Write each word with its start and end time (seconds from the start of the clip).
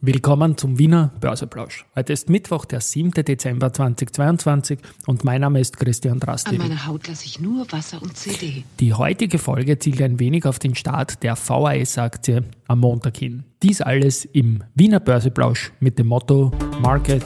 Willkommen 0.00 0.56
zum 0.56 0.78
Wiener 0.78 1.10
Börseplausch. 1.20 1.84
Heute 1.96 2.12
ist 2.12 2.30
Mittwoch, 2.30 2.64
der 2.64 2.80
7. 2.80 3.10
Dezember 3.10 3.72
2022 3.72 4.78
und 5.08 5.24
mein 5.24 5.40
Name 5.40 5.58
ist 5.58 5.76
Christian 5.76 6.20
Drasti. 6.20 6.50
An 6.50 6.58
meiner 6.58 6.86
Haut 6.86 7.08
lasse 7.08 7.24
ich 7.26 7.40
nur 7.40 7.66
Wasser 7.72 8.00
und 8.00 8.16
CD. 8.16 8.62
Die 8.78 8.94
heutige 8.94 9.38
Folge 9.38 9.76
zielt 9.80 10.00
ein 10.00 10.20
wenig 10.20 10.46
auf 10.46 10.60
den 10.60 10.76
Start 10.76 11.24
der 11.24 11.36
VAS-Aktie 11.36 12.44
am 12.68 12.78
Montag 12.78 13.16
hin. 13.16 13.42
Dies 13.64 13.80
alles 13.80 14.24
im 14.24 14.62
Wiener 14.76 15.00
Börseplausch 15.00 15.72
mit 15.80 15.98
dem 15.98 16.06
Motto 16.06 16.52
Market 16.80 17.24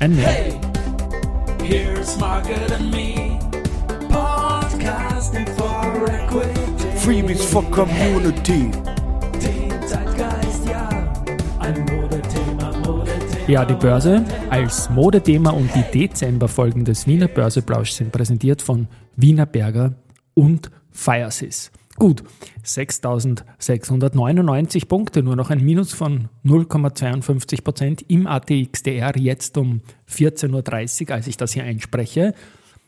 and 0.00 0.16
Me. 0.16 0.22
Hey, 0.22 0.60
here's 1.62 2.18
Market 2.18 2.72
and 2.72 2.90
Me, 2.90 3.38
podcasting 4.08 5.46
for 5.56 6.08
equity. 6.08 6.60
Freebies 6.96 7.44
for 7.44 7.62
Community. 7.70 8.72
Den 8.72 8.95
Ja, 13.48 13.64
die 13.64 13.74
Börse 13.74 14.24
als 14.50 14.90
Modethema 14.90 15.50
und 15.50 15.70
die 15.72 15.84
Dezemberfolgen 15.92 16.84
des 16.84 17.06
Wiener 17.06 17.28
Börseplausch 17.28 17.92
sind 17.92 18.10
präsentiert 18.10 18.60
von 18.60 18.88
Wiener 19.14 19.46
Berger 19.46 19.94
und 20.34 20.72
Firesys. 20.90 21.70
Gut, 21.94 22.24
6.699 22.64 24.88
Punkte, 24.88 25.22
nur 25.22 25.36
noch 25.36 25.50
ein 25.50 25.64
Minus 25.64 25.92
von 25.92 26.28
0,52 26.44 27.62
Prozent 27.62 28.04
im 28.08 28.26
ATXDR, 28.26 29.16
jetzt 29.16 29.56
um 29.56 29.80
14.30 30.10 31.08
Uhr, 31.08 31.14
als 31.14 31.28
ich 31.28 31.36
das 31.36 31.52
hier 31.52 31.62
einspreche. 31.62 32.34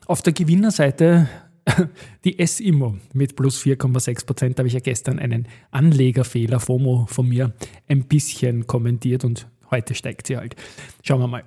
Auf 0.06 0.22
der 0.22 0.32
Gewinnerseite 0.32 1.28
die 2.24 2.36
S-Immo 2.36 2.96
mit 3.12 3.36
plus 3.36 3.62
4,6 3.62 4.26
Prozent, 4.26 4.58
habe 4.58 4.66
ich 4.66 4.74
ja 4.74 4.80
gestern 4.80 5.20
einen 5.20 5.46
Anlegerfehler, 5.70 6.58
FOMO, 6.58 7.06
von 7.08 7.28
mir 7.28 7.52
ein 7.86 8.06
bisschen 8.06 8.66
kommentiert 8.66 9.24
und 9.24 9.46
heute 9.70 9.94
steigt 9.94 10.26
sie 10.26 10.36
halt. 10.36 10.56
Schauen 11.02 11.20
wir 11.20 11.28
mal. 11.28 11.44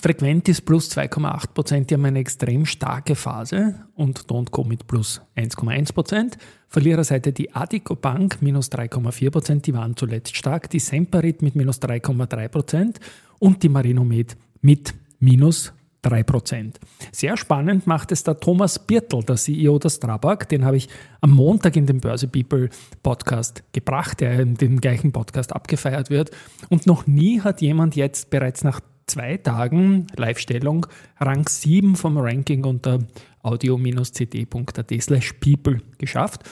Frequent 0.00 0.48
ist 0.48 0.62
plus 0.62 0.90
2,8 0.96 1.48
Prozent, 1.52 1.90
die 1.90 1.94
haben 1.94 2.04
eine 2.06 2.18
extrem 2.18 2.64
starke 2.64 3.14
Phase 3.14 3.74
und 3.94 4.20
Don't 4.20 4.50
Co 4.50 4.64
mit 4.64 4.86
plus 4.86 5.20
1,1 5.36 5.92
Prozent. 5.92 6.38
Verliererseite 6.68 7.32
die 7.32 7.54
Adico 7.54 7.94
Bank 7.94 8.40
minus 8.40 8.72
3,4 8.72 9.30
Prozent, 9.30 9.66
die 9.66 9.74
waren 9.74 9.94
zuletzt 9.94 10.34
stark. 10.34 10.70
Die 10.70 10.78
Semperit 10.78 11.42
mit 11.42 11.56
minus 11.56 11.82
3,3 11.82 12.48
Prozent 12.48 13.00
und 13.38 13.62
die 13.62 13.68
Marinomed 13.68 14.36
mit 14.62 14.94
minus 15.20 15.74
3 16.02 16.22
Prozent. 16.24 16.80
Sehr 17.12 17.36
spannend 17.36 17.86
macht 17.86 18.12
es 18.12 18.24
der 18.24 18.38
Thomas 18.38 18.78
Birtel, 18.78 19.22
der 19.22 19.36
CEO 19.36 19.78
der 19.78 19.88
Strabag. 19.88 20.48
Den 20.48 20.64
habe 20.64 20.76
ich 20.76 20.88
am 21.20 21.30
Montag 21.30 21.76
in 21.76 21.86
den 21.86 22.00
Börse 22.00 22.28
People 22.28 22.68
Podcast 23.02 23.62
gebracht, 23.72 24.20
der 24.20 24.40
in 24.40 24.54
dem 24.54 24.80
gleichen 24.80 25.12
Podcast 25.12 25.52
abgefeiert 25.52 26.10
wird. 26.10 26.30
Und 26.68 26.86
noch 26.86 27.06
nie 27.06 27.40
hat 27.40 27.60
jemand 27.60 27.96
jetzt 27.96 28.30
bereits 28.30 28.64
nach 28.64 28.80
zwei 29.06 29.36
Tagen 29.36 30.06
Live-Stellung 30.16 30.86
Rang 31.18 31.46
7 31.48 31.96
vom 31.96 32.18
Ranking 32.18 32.64
unter 32.64 32.98
audio-cd.at 33.42 34.92
slash 35.00 35.32
people 35.34 35.80
geschafft. 35.98 36.42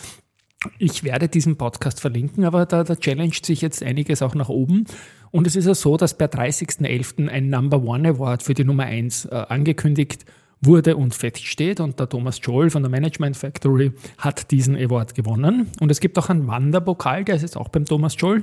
Ich 0.79 1.05
werde 1.05 1.29
diesen 1.29 1.57
Podcast 1.57 2.01
verlinken, 2.01 2.45
aber 2.45 2.67
da, 2.67 2.85
da 2.85 2.95
challenged 2.95 3.47
sich 3.47 3.63
jetzt 3.63 3.83
einiges 3.83 4.21
auch 4.21 4.35
nach 4.35 4.51
oben. 4.51 4.85
Und 5.31 5.47
es 5.47 5.57
ist 5.57 5.67
ja 5.67 5.75
so, 5.75 5.97
dass 5.97 6.17
per 6.17 6.29
30.11. 6.29 7.29
ein 7.29 7.49
Number 7.49 7.83
One 7.83 8.09
Award 8.09 8.43
für 8.43 8.55
die 8.55 8.65
Nummer 8.65 8.85
1 8.85 9.27
äh, 9.27 9.35
angekündigt 9.49 10.25
wurde 10.61 10.97
und 10.97 11.15
feststeht. 11.15 11.81
Und 11.81 11.99
der 12.01 12.09
Thomas 12.09 12.41
Joel 12.43 12.71
von 12.71 12.83
der 12.83 12.91
Management 12.91 13.37
Factory 13.37 13.93
hat 14.19 14.51
diesen 14.51 14.77
Award 14.77 15.15
gewonnen. 15.15 15.69
Und 15.81 15.91
es 15.91 16.01
gibt 16.01 16.19
auch 16.19 16.29
einen 16.29 16.47
Wanderpokal, 16.47 17.25
der 17.25 17.37
ist 17.37 17.43
jetzt 17.43 17.57
auch 17.57 17.69
beim 17.69 17.85
Thomas 17.85 18.17
Joel. 18.19 18.43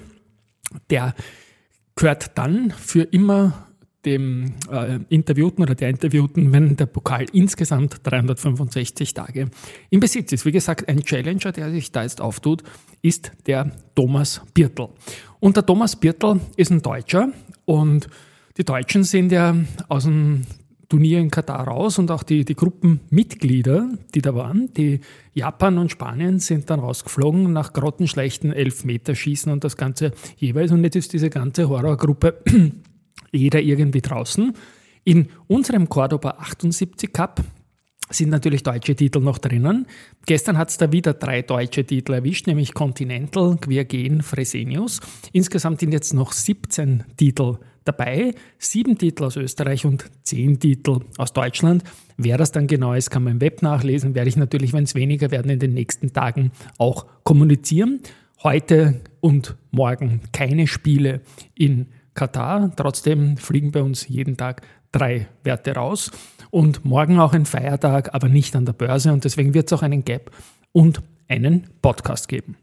Der 0.89 1.13
gehört 1.95 2.37
dann 2.37 2.71
für 2.71 3.03
immer 3.03 3.67
dem 4.05 4.53
äh, 4.71 4.99
Interviewten 5.09 5.63
oder 5.63 5.75
der 5.75 5.89
Interviewten, 5.89 6.53
wenn 6.53 6.77
der 6.77 6.85
Pokal 6.85 7.25
insgesamt 7.33 7.99
365 8.03 9.13
Tage 9.13 9.49
im 9.89 9.99
Besitz 9.99 10.31
ist. 10.31 10.45
Wie 10.45 10.51
gesagt, 10.51 10.87
ein 10.87 11.03
Challenger, 11.03 11.51
der 11.51 11.71
sich 11.71 11.91
da 11.91 12.03
jetzt 12.03 12.21
auftut, 12.21 12.63
ist 13.01 13.31
der 13.47 13.71
Thomas 13.95 14.41
Birtel. 14.53 14.89
Und 15.39 15.55
der 15.55 15.65
Thomas 15.65 15.95
Birtel 15.95 16.39
ist 16.55 16.71
ein 16.71 16.81
Deutscher 16.81 17.29
und 17.65 18.07
die 18.57 18.65
Deutschen 18.65 19.03
sind 19.03 19.31
ja 19.31 19.55
aus 19.87 20.05
dem 20.05 20.43
Turnier 20.89 21.19
in 21.19 21.29
Katar 21.29 21.67
raus 21.67 21.99
und 21.99 22.09
auch 22.11 22.23
die, 22.23 22.45
die 22.45 22.55
Gruppenmitglieder, 22.55 23.89
die 24.15 24.21
da 24.21 24.33
waren, 24.33 24.73
die 24.73 25.01
Japan 25.33 25.77
und 25.77 25.91
Spanien 25.91 26.39
sind 26.39 26.69
dann 26.69 26.79
rausgeflogen 26.79 27.51
nach 27.51 27.73
grottenschlechten 27.73 28.53
Elfmeterschießen 28.53 29.51
und 29.51 29.63
das 29.63 29.75
Ganze 29.75 30.13
jeweils. 30.37 30.71
Und 30.71 30.83
jetzt 30.83 30.95
ist 30.95 31.13
diese 31.13 31.29
ganze 31.29 31.67
Horrorgruppe 31.67 32.41
jeder 33.31 33.59
irgendwie 33.59 34.01
draußen. 34.01 34.53
In 35.03 35.27
unserem 35.47 35.89
Cordoba 35.89 36.31
78 36.39 37.11
Cup 37.11 37.41
sind 38.09 38.29
natürlich 38.29 38.63
deutsche 38.63 38.95
Titel 38.95 39.19
noch 39.19 39.37
drinnen. 39.37 39.85
Gestern 40.25 40.57
hat 40.57 40.69
es 40.69 40.77
da 40.77 40.91
wieder 40.91 41.13
drei 41.13 41.41
deutsche 41.41 41.85
Titel 41.85 42.13
erwischt, 42.13 42.47
nämlich 42.47 42.73
Continental, 42.73 43.57
Quergen, 43.57 44.21
Fresenius. 44.21 45.01
Insgesamt 45.33 45.79
sind 45.79 45.91
jetzt 45.91 46.13
noch 46.13 46.31
17 46.31 47.03
Titel 47.17 47.57
dabei, 47.83 48.33
sieben 48.57 48.97
Titel 48.97 49.23
aus 49.23 49.37
Österreich 49.37 49.85
und 49.85 50.05
zehn 50.23 50.59
Titel 50.59 50.99
aus 51.17 51.33
Deutschland. 51.33 51.83
Wer 52.17 52.37
das 52.37 52.51
dann 52.51 52.67
genau 52.67 52.93
ist, 52.93 53.09
kann 53.09 53.23
man 53.23 53.33
im 53.33 53.41
Web 53.41 53.61
nachlesen. 53.61 54.15
Werde 54.15 54.29
ich 54.29 54.37
natürlich, 54.37 54.73
wenn 54.73 54.83
es 54.83 54.95
weniger 54.95 55.31
werden, 55.31 55.49
in 55.51 55.59
den 55.59 55.73
nächsten 55.73 56.13
Tagen 56.13 56.51
auch 56.77 57.05
kommunizieren. 57.23 58.01
Heute 58.43 59.01
und 59.19 59.55
morgen 59.71 60.21
keine 60.31 60.67
Spiele 60.67 61.21
in 61.55 61.87
Katar. 62.13 62.71
Trotzdem 62.75 63.37
fliegen 63.37 63.71
bei 63.71 63.81
uns 63.81 64.07
jeden 64.07 64.37
Tag 64.37 64.61
drei 64.91 65.27
Werte 65.43 65.73
raus. 65.75 66.11
Und 66.49 66.85
morgen 66.85 67.19
auch 67.19 67.33
ein 67.33 67.45
Feiertag, 67.45 68.13
aber 68.13 68.29
nicht 68.29 68.55
an 68.55 68.65
der 68.65 68.73
Börse. 68.73 69.11
Und 69.11 69.23
deswegen 69.23 69.53
wird 69.53 69.67
es 69.67 69.77
auch 69.77 69.83
einen 69.83 70.05
Gap 70.05 70.31
und 70.71 71.01
einen 71.27 71.67
Podcast 71.81 72.27
geben. 72.27 72.55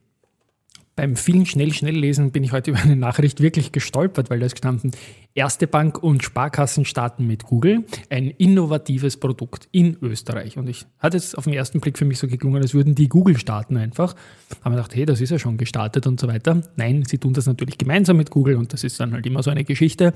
Beim 0.96 1.16
vielen 1.16 1.44
Schnell-Schnell-Lesen 1.44 2.30
bin 2.30 2.44
ich 2.44 2.52
heute 2.52 2.70
über 2.72 2.80
eine 2.80 2.96
Nachricht 2.96 3.40
wirklich 3.40 3.72
gestolpert, 3.72 4.30
weil 4.30 4.40
da 4.40 4.46
ist 4.46 4.54
gestanden, 4.54 4.92
Erste 5.36 5.66
Bank 5.66 6.00
und 6.00 6.22
Sparkassen 6.22 6.84
starten 6.84 7.26
mit 7.26 7.42
Google, 7.42 7.84
ein 8.08 8.30
innovatives 8.30 9.16
Produkt 9.16 9.68
in 9.72 9.96
Österreich. 10.00 10.56
Und 10.58 10.68
ich 10.68 10.86
hatte 11.00 11.16
es 11.16 11.34
auf 11.34 11.42
den 11.42 11.54
ersten 11.54 11.80
Blick 11.80 11.98
für 11.98 12.04
mich 12.04 12.18
so 12.18 12.28
geklungen, 12.28 12.62
als 12.62 12.72
würden 12.72 12.94
die 12.94 13.08
Google 13.08 13.36
starten 13.36 13.76
einfach. 13.76 14.14
Haben 14.62 14.74
wir 14.74 14.76
gedacht, 14.76 14.94
hey, 14.94 15.06
das 15.06 15.20
ist 15.20 15.30
ja 15.30 15.40
schon 15.40 15.56
gestartet 15.56 16.06
und 16.06 16.20
so 16.20 16.28
weiter. 16.28 16.60
Nein, 16.76 17.02
sie 17.04 17.18
tun 17.18 17.32
das 17.32 17.46
natürlich 17.46 17.78
gemeinsam 17.78 18.16
mit 18.16 18.30
Google 18.30 18.54
und 18.54 18.72
das 18.72 18.84
ist 18.84 19.00
dann 19.00 19.12
halt 19.12 19.26
immer 19.26 19.42
so 19.42 19.50
eine 19.50 19.64
Geschichte. 19.64 20.12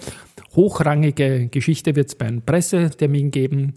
Hochrangige 0.54 1.48
Geschichte 1.48 1.96
wird 1.96 2.10
es 2.10 2.14
bei 2.14 2.26
einem 2.26 2.42
Pressetermin 2.42 3.32
geben 3.32 3.74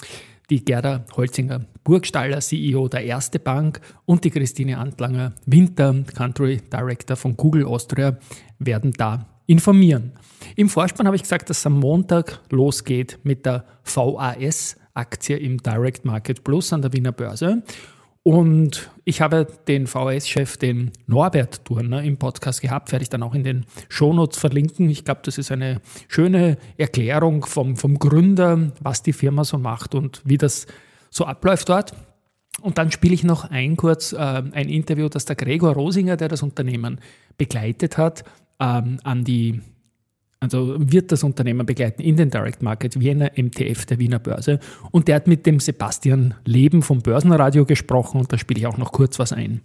die 0.51 0.63
Gerda 0.65 1.05
Holzinger 1.15 1.61
Burgstaller, 1.83 2.41
CEO 2.41 2.89
der 2.89 3.05
Erste 3.05 3.39
Bank 3.39 3.79
und 4.05 4.25
die 4.25 4.29
Christine 4.29 4.77
Antlanger 4.77 5.33
Winter, 5.45 6.03
Country 6.13 6.59
Director 6.71 7.15
von 7.15 7.37
Google 7.37 7.65
Austria, 7.65 8.17
werden 8.59 8.91
da 8.91 9.30
informieren. 9.51 10.13
Im 10.55 10.69
Vorspann 10.69 11.05
habe 11.05 11.15
ich 11.15 11.23
gesagt, 11.23 11.49
dass 11.49 11.59
es 11.59 11.65
am 11.65 11.79
Montag 11.79 12.39
losgeht 12.49 13.19
mit 13.23 13.45
der 13.45 13.65
VAS-Aktie 13.83 15.37
im 15.37 15.57
Direct 15.57 16.05
Market 16.05 16.43
Plus 16.43 16.71
an 16.71 16.81
der 16.81 16.93
Wiener 16.93 17.11
Börse. 17.11 17.61
Und 18.23 18.91
ich 19.03 19.19
habe 19.19 19.47
den 19.67 19.87
VHS-Chef, 19.87 20.57
den 20.57 20.91
Norbert 21.07 21.65
Turner, 21.65 22.01
im 22.03 22.17
Podcast 22.17 22.61
gehabt, 22.61 22.91
werde 22.91 23.03
ich 23.03 23.09
dann 23.09 23.23
auch 23.23 23.33
in 23.33 23.43
den 23.43 23.65
Shownotes 23.89 24.39
verlinken. 24.39 24.89
Ich 24.89 25.03
glaube, 25.03 25.21
das 25.25 25.37
ist 25.37 25.51
eine 25.51 25.81
schöne 26.07 26.57
Erklärung 26.77 27.45
vom, 27.45 27.75
vom 27.75 27.99
Gründer, 27.99 28.71
was 28.79 29.03
die 29.03 29.13
Firma 29.13 29.43
so 29.43 29.57
macht 29.57 29.95
und 29.95 30.21
wie 30.23 30.37
das 30.37 30.67
so 31.09 31.25
abläuft 31.25 31.67
dort. 31.67 31.93
Und 32.61 32.77
dann 32.77 32.91
spiele 32.91 33.15
ich 33.15 33.23
noch 33.23 33.49
ein 33.49 33.75
kurz 33.75 34.13
äh, 34.13 34.17
ein 34.17 34.69
Interview, 34.69 35.09
das 35.09 35.25
der 35.25 35.35
Gregor 35.35 35.73
Rosinger, 35.73 36.15
der 36.15 36.27
das 36.27 36.43
Unternehmen 36.43 36.99
begleitet 37.37 37.97
hat, 37.97 38.23
ähm, 38.61 38.99
an 39.03 39.23
die 39.23 39.59
also 40.43 40.75
wird 40.79 41.11
das 41.11 41.23
Unternehmen 41.23 41.67
begleiten 41.67 42.01
in 42.01 42.15
den 42.15 42.31
Direct 42.31 42.63
Market 42.63 42.99
Wiener 42.99 43.29
MTF 43.37 43.85
der 43.85 43.99
Wiener 43.99 44.17
Börse. 44.17 44.59
Und 44.91 45.07
der 45.07 45.17
hat 45.17 45.27
mit 45.27 45.45
dem 45.45 45.59
Sebastian 45.59 46.33
Leben 46.45 46.81
vom 46.81 46.99
Börsenradio 46.99 47.63
gesprochen 47.63 48.19
und 48.19 48.33
da 48.33 48.39
spiele 48.39 48.59
ich 48.59 48.65
auch 48.65 48.79
noch 48.79 48.91
kurz 48.91 49.19
was 49.19 49.33
ein. 49.33 49.61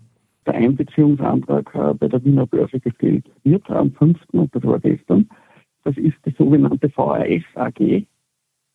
Der 0.46 0.54
Einbeziehungsantrag 0.54 1.74
äh, 1.74 1.94
bei 1.94 2.08
der 2.08 2.22
Wiener 2.24 2.46
Börse 2.46 2.78
gestellt 2.78 3.24
wird 3.42 3.68
am 3.70 3.92
5. 3.92 4.18
und 4.32 4.54
das 4.54 4.62
war 4.64 4.78
gestern. 4.78 5.28
Das 5.84 5.96
ist 5.96 6.16
die 6.26 6.34
sogenannte 6.36 6.90
VAS 6.94 7.42
AG. 7.54 8.04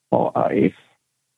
VAS 0.09 0.73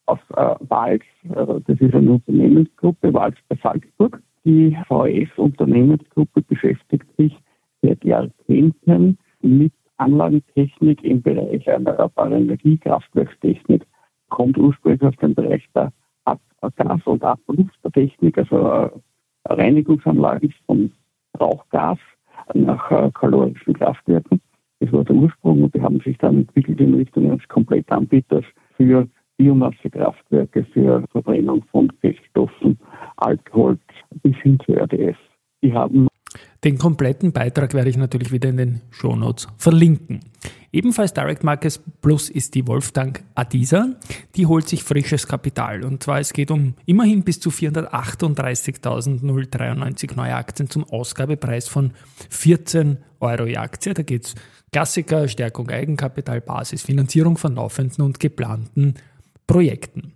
aus 0.05 0.19
äh, 0.35 0.55
Wals, 0.69 1.03
äh, 1.23 1.59
das 1.67 1.79
ist 1.79 1.93
eine 1.93 2.11
Unternehmensgruppe, 2.11 3.13
Wals 3.13 3.35
bei 3.49 3.57
Salzburg. 3.61 4.21
Die 4.45 4.77
VAS-Unternehmensgruppe 4.87 6.41
beschäftigt 6.41 7.07
sich 7.17 7.35
seit 7.83 8.03
Jahrzehnten 8.03 9.17
mit 9.41 9.73
Anlagentechnik 9.97 11.03
im 11.03 11.21
Bereich 11.21 11.67
erneuerbare 11.67 12.37
Energie, 12.37 12.77
Kraftwerkstechnik, 12.77 13.85
kommt 14.29 14.57
ursprünglich 14.57 15.03
aus 15.03 15.15
dem 15.21 15.35
Bereich 15.35 15.63
der 15.75 15.91
Ab 16.25 16.39
Gas- 16.75 17.05
und 17.05 17.23
Ablufttechnik, 17.23 18.37
also 18.37 18.57
äh, 18.57 18.89
Reinigungsanlagen 19.45 20.53
von 20.65 20.91
Rauchgas 21.39 21.99
nach 22.53 22.89
äh, 22.91 23.11
kalorischen 23.13 23.73
Kraftwerken. 23.73 24.41
Das 24.79 24.91
war 24.91 25.03
der 25.03 25.15
Ursprung 25.15 25.63
und 25.63 25.75
die 25.75 25.81
haben 25.81 25.99
sich 25.99 26.17
dann 26.17 26.39
entwickelt 26.39 26.79
in 26.79 26.93
Richtung 26.95 27.31
eines 27.31 27.47
Komplettanbieters 27.47 28.45
für 28.75 29.07
Biomassekraftwerke, 29.37 30.65
für 30.73 31.03
Verbrennung 31.11 31.63
von 31.71 31.91
Feststoffen, 32.01 32.77
Alkohol 33.17 33.77
bis 34.21 34.35
hin 34.37 34.57
zu 34.65 34.73
RDF. 34.73 35.17
Die 35.61 35.73
haben 35.73 36.07
den 36.63 36.77
kompletten 36.77 37.33
Beitrag 37.33 37.73
werde 37.73 37.89
ich 37.89 37.97
natürlich 37.97 38.31
wieder 38.31 38.47
in 38.49 38.57
den 38.57 38.81
Shownotes 38.91 39.47
verlinken. 39.57 40.19
Ebenfalls 40.71 41.13
Direct 41.13 41.43
Markets 41.43 41.81
Plus 42.01 42.29
ist 42.29 42.53
die 42.55 42.65
Wolfgang 42.67 43.23
Adisa. 43.35 43.89
Die 44.35 44.47
holt 44.47 44.67
sich 44.67 44.83
frisches 44.83 45.27
Kapital. 45.27 45.83
Und 45.83 46.01
zwar 46.01 46.19
es 46.19 46.33
geht 46.33 46.49
um 46.49 46.73
immerhin 46.85 47.21
bis 47.23 47.39
zu 47.39 47.51
438.093 47.51 50.15
neue 50.15 50.33
Aktien 50.35 50.67
zum 50.69 50.83
Ausgabepreis 50.85 51.67
von 51.67 51.91
14 52.29 52.97
Euro 53.19 53.45
je 53.45 53.57
Aktie. 53.57 53.93
Da 53.93 54.01
geht 54.01 54.25
es 54.25 54.33
Klassiker, 54.71 55.27
Stärkung 55.27 55.69
Eigenkapitalbasis, 55.69 56.81
Finanzierung 56.81 57.37
von 57.37 57.53
laufenden 57.55 58.03
und 58.03 58.19
geplanten 58.19 58.95
Projekten. 59.45 60.13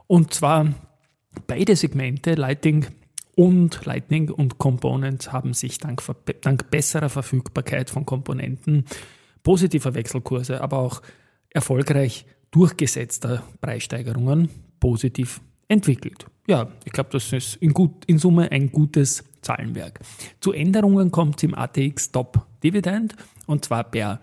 Und 0.07 0.33
zwar 0.33 0.73
beide 1.47 1.77
Segmente, 1.77 2.33
Lighting 2.33 2.85
und 3.35 3.85
Lightning 3.85 4.29
und 4.29 4.57
Components 4.57 5.31
haben 5.31 5.53
sich 5.53 5.77
dank, 5.77 6.01
dank 6.41 6.69
besserer 6.69 7.09
Verfügbarkeit 7.09 7.89
von 7.89 8.05
Komponenten, 8.05 8.85
positiver 9.43 9.93
Wechselkurse, 9.93 10.61
aber 10.61 10.79
auch 10.79 11.01
erfolgreich 11.49 12.25
durchgesetzter 12.51 13.43
Preissteigerungen 13.61 14.49
positiv 14.79 15.41
entwickelt. 15.67 16.25
Ja, 16.47 16.69
ich 16.83 16.91
glaube, 16.91 17.11
das 17.11 17.31
ist 17.31 17.55
in, 17.57 17.73
gut, 17.73 18.03
in 18.05 18.17
Summe 18.17 18.51
ein 18.51 18.71
gutes 18.71 19.23
Zahlenwerk. 19.41 19.99
Zu 20.41 20.51
Änderungen 20.51 21.11
kommt 21.11 21.37
es 21.37 21.43
im 21.43 21.55
ATX 21.55 22.11
Top 22.11 22.45
Dividend 22.63 23.15
und 23.47 23.65
zwar 23.65 23.85
per 23.85 24.19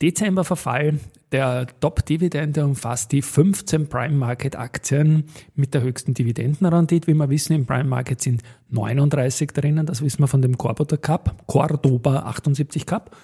Dezemberverfall 0.00 0.98
der 1.32 1.66
Top-Dividende 1.80 2.64
umfasst 2.64 3.12
die 3.12 3.22
15 3.22 3.88
Prime 3.88 4.14
Market 4.14 4.56
Aktien 4.56 5.24
mit 5.54 5.74
der 5.74 5.82
höchsten 5.82 6.14
Dividendenrendite. 6.14 7.08
Wie 7.08 7.14
wir 7.14 7.28
wissen, 7.28 7.54
im 7.54 7.66
Prime 7.66 7.84
Market 7.84 8.20
sind 8.20 8.42
39 8.70 9.50
drinnen, 9.50 9.86
das 9.86 10.02
wissen 10.02 10.20
wir 10.20 10.28
von 10.28 10.42
dem 10.42 10.56
Cordoba 10.56 10.96
Cup, 10.96 11.42
Cordoba 11.46 12.20
78 12.20 12.86
Cup. 12.86 13.16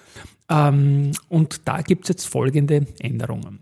Ähm, 0.49 1.11
und 1.29 1.67
da 1.67 1.81
gibt 1.81 2.03
es 2.03 2.09
jetzt 2.09 2.25
folgende 2.25 2.85
Änderungen. 2.99 3.59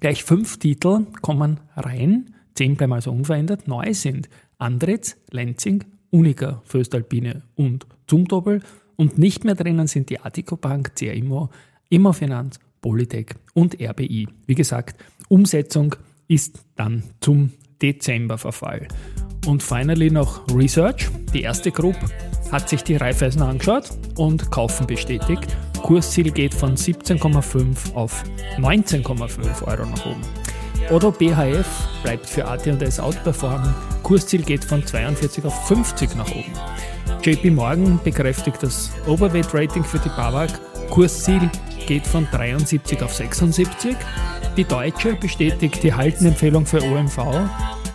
Gleich 0.00 0.24
fünf 0.24 0.58
Titel 0.58 1.06
kommen 1.22 1.60
rein, 1.76 2.34
zehn 2.54 2.76
bleiben 2.76 2.92
also 2.92 3.10
unverändert. 3.12 3.68
Neu 3.68 3.94
sind 3.94 4.28
Andritz, 4.58 5.16
Lenzing, 5.30 5.84
Unica, 6.10 6.62
Föstalpine 6.64 7.42
und 7.54 7.86
Zumtobel. 8.06 8.60
Und 8.96 9.18
nicht 9.18 9.44
mehr 9.44 9.54
drinnen 9.54 9.86
sind 9.86 10.10
die 10.10 10.20
Attico 10.20 10.56
Bank, 10.56 10.96
CRIMO, 10.96 11.50
Immofinanz, 11.88 12.58
Polytech 12.80 13.34
und 13.54 13.80
RBI. 13.80 14.28
Wie 14.46 14.54
gesagt, 14.54 15.02
Umsetzung 15.28 15.94
ist 16.28 16.60
dann 16.76 17.02
zum 17.20 17.52
Dezemberverfall. 17.82 18.88
Und 19.46 19.62
finally 19.62 20.10
noch 20.10 20.42
Research. 20.54 21.08
Die 21.32 21.42
erste 21.42 21.70
Gruppe 21.70 22.06
hat 22.52 22.68
sich 22.68 22.82
die 22.82 22.96
Raiffeisen 22.96 23.42
angeschaut 23.42 23.90
und 24.16 24.50
Kaufen 24.50 24.86
bestätigt. 24.86 25.56
Kursziel 25.82 26.30
geht 26.30 26.54
von 26.54 26.76
17,5 26.76 27.94
auf 27.94 28.24
19,5 28.58 29.62
Euro 29.66 29.86
nach 29.86 30.06
oben. 30.06 30.20
Otto 30.90 31.10
BHF 31.10 31.66
bleibt 32.02 32.26
für 32.26 32.46
AT&S 32.46 33.00
outperformen. 33.00 33.74
Kursziel 34.02 34.42
geht 34.42 34.64
von 34.64 34.84
42 34.84 35.44
auf 35.44 35.66
50 35.68 36.16
nach 36.16 36.30
oben. 36.30 36.52
JP 37.22 37.50
Morgan 37.50 38.00
bekräftigt 38.02 38.62
das 38.62 38.90
Overweight 39.06 39.52
Rating 39.54 39.84
für 39.84 39.98
die 39.98 40.08
BAWAG. 40.08 40.50
Kursziel 40.90 41.50
geht 41.88 42.06
von 42.06 42.28
73 42.30 43.02
auf 43.02 43.14
76. 43.14 43.96
Die 44.56 44.64
Deutsche 44.64 45.14
bestätigt 45.14 45.82
die 45.82 45.92
Haltenempfehlung 45.92 46.66
für 46.66 46.82
OMV, 46.82 47.18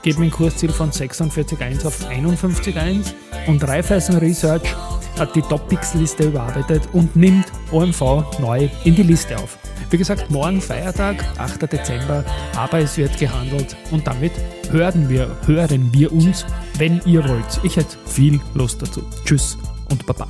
geht 0.01 0.17
mit 0.17 0.31
dem 0.31 0.35
Kursziel 0.35 0.71
von 0.71 0.89
46,1 0.89 1.85
auf 1.85 2.09
51,1 2.09 3.13
und 3.47 3.65
Raiffeisen 3.65 4.17
Research 4.17 4.75
hat 5.19 5.35
die 5.35 5.43
Topics-Liste 5.43 6.23
überarbeitet 6.25 6.89
und 6.93 7.15
nimmt 7.15 7.45
OMV 7.71 8.39
neu 8.39 8.67
in 8.83 8.95
die 8.95 9.03
Liste 9.03 9.37
auf. 9.37 9.59
Wie 9.91 9.97
gesagt, 9.97 10.31
morgen 10.31 10.59
Feiertag, 10.59 11.23
8. 11.37 11.71
Dezember, 11.71 12.25
aber 12.55 12.79
es 12.79 12.97
wird 12.97 13.15
gehandelt 13.19 13.77
und 13.91 14.07
damit 14.07 14.31
hören 14.71 15.07
wir, 15.07 15.37
hören 15.45 15.93
wir 15.93 16.11
uns, 16.11 16.47
wenn 16.79 16.99
ihr 17.05 17.23
wollt. 17.29 17.59
Ich 17.61 17.77
hätte 17.77 17.95
viel 18.07 18.39
Lust 18.55 18.81
dazu. 18.81 19.03
Tschüss 19.23 19.55
und 19.91 20.03
Baba. 20.07 20.27